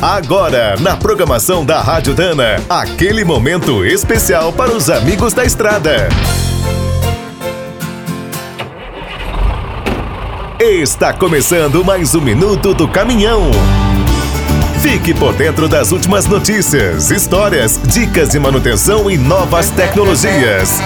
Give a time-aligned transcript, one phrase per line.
[0.00, 6.08] Agora, na programação da Rádio Dana, aquele momento especial para os amigos da estrada.
[10.60, 13.50] Está começando mais um minuto do caminhão.
[14.82, 20.78] Fique por dentro das últimas notícias, histórias, dicas de manutenção e novas tecnologias.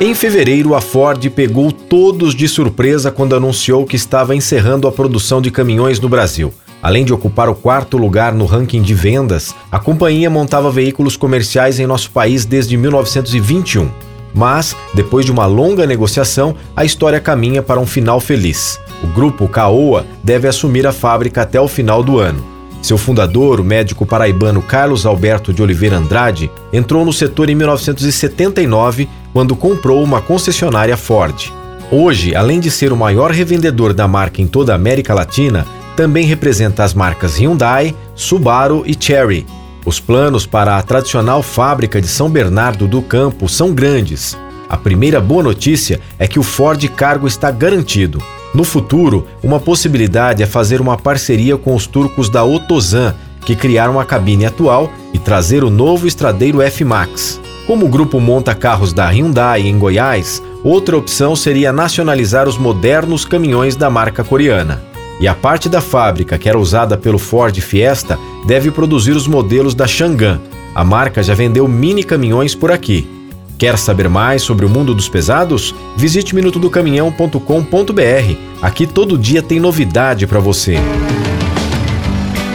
[0.00, 5.42] Em fevereiro, a Ford pegou todos de surpresa quando anunciou que estava encerrando a produção
[5.42, 6.52] de caminhões no Brasil.
[6.84, 11.80] Além de ocupar o quarto lugar no ranking de vendas, a companhia montava veículos comerciais
[11.80, 13.88] em nosso país desde 1921.
[14.34, 18.78] Mas, depois de uma longa negociação, a história caminha para um final feliz.
[19.02, 22.44] O grupo Caoa deve assumir a fábrica até o final do ano.
[22.82, 29.08] Seu fundador, o médico paraibano Carlos Alberto de Oliveira Andrade, entrou no setor em 1979,
[29.32, 31.50] quando comprou uma concessionária Ford.
[31.90, 35.66] Hoje, além de ser o maior revendedor da marca em toda a América Latina,
[35.96, 39.46] também representa as marcas Hyundai, Subaru e Chery.
[39.84, 44.36] Os planos para a tradicional fábrica de São Bernardo do Campo são grandes.
[44.68, 48.22] A primeira boa notícia é que o Ford Cargo está garantido.
[48.54, 53.14] No futuro, uma possibilidade é fazer uma parceria com os turcos da Otozan,
[53.44, 57.40] que criaram a cabine atual, e trazer o novo estradeiro F-Max.
[57.66, 63.24] Como o grupo monta carros da Hyundai em Goiás, outra opção seria nacionalizar os modernos
[63.24, 64.93] caminhões da marca coreana.
[65.20, 69.74] E a parte da fábrica que era usada pelo Ford Fiesta deve produzir os modelos
[69.74, 70.40] da Chang'an.
[70.74, 73.08] A marca já vendeu mini caminhões por aqui.
[73.56, 75.74] Quer saber mais sobre o mundo dos pesados?
[75.96, 78.36] Visite minutodocaminhão.com.br.
[78.60, 80.76] Aqui todo dia tem novidade para você.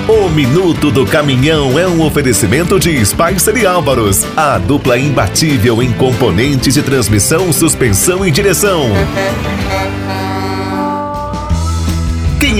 [0.10, 5.94] O Minuto do Caminhão é um oferecimento de Spicer e Álvaros, a dupla imbatível em
[5.94, 8.88] componentes de transmissão, suspensão e direção.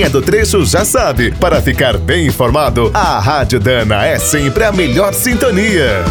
[0.02, 4.72] É do trecho já sabe, para ficar bem informado, a Rádio Dana é sempre a
[4.72, 6.02] melhor sintonia.